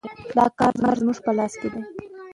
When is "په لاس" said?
1.25-1.53